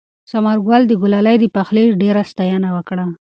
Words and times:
ثمرګل 0.29 0.81
د 0.87 0.91
ګلالۍ 1.01 1.35
د 1.39 1.45
پخلي 1.55 1.83
ډېره 2.01 2.21
ستاینه 2.31 2.69
وکړه. 2.75 3.05